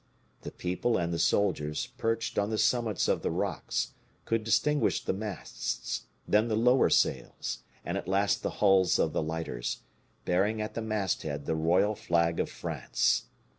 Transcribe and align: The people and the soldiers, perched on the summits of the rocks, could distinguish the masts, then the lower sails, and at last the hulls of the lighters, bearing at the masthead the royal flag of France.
The 0.41 0.49
people 0.49 0.97
and 0.97 1.13
the 1.13 1.19
soldiers, 1.19 1.85
perched 1.99 2.39
on 2.39 2.49
the 2.49 2.57
summits 2.57 3.07
of 3.07 3.21
the 3.21 3.29
rocks, 3.29 3.93
could 4.25 4.43
distinguish 4.43 5.03
the 5.05 5.13
masts, 5.13 6.07
then 6.27 6.47
the 6.47 6.55
lower 6.55 6.89
sails, 6.89 7.59
and 7.85 7.99
at 7.99 8.07
last 8.07 8.41
the 8.41 8.49
hulls 8.65 8.97
of 8.97 9.13
the 9.13 9.21
lighters, 9.21 9.83
bearing 10.25 10.59
at 10.59 10.73
the 10.73 10.81
masthead 10.81 11.45
the 11.45 11.53
royal 11.53 11.93
flag 11.93 12.39
of 12.39 12.49
France. 12.49 13.27